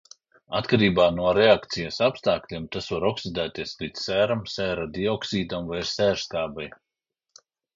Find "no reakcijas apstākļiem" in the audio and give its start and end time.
1.17-2.65